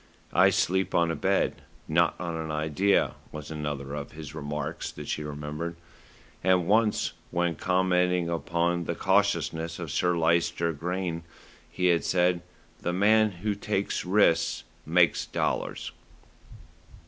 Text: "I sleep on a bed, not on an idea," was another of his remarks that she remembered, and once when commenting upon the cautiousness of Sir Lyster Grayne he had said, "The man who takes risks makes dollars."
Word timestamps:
"I 0.33 0.49
sleep 0.49 0.95
on 0.95 1.11
a 1.11 1.15
bed, 1.15 1.61
not 1.87 2.15
on 2.19 2.35
an 2.35 2.49
idea," 2.49 3.13
was 3.31 3.51
another 3.51 3.93
of 3.93 4.13
his 4.13 4.33
remarks 4.33 4.91
that 4.91 5.07
she 5.07 5.21
remembered, 5.23 5.75
and 6.43 6.65
once 6.65 7.13
when 7.29 7.53
commenting 7.53 8.27
upon 8.27 8.85
the 8.85 8.95
cautiousness 8.95 9.77
of 9.77 9.91
Sir 9.91 10.17
Lyster 10.17 10.73
Grayne 10.73 11.21
he 11.69 11.85
had 11.93 12.03
said, 12.03 12.41
"The 12.79 12.93
man 12.93 13.29
who 13.45 13.53
takes 13.53 14.03
risks 14.03 14.63
makes 14.87 15.27
dollars." 15.27 15.91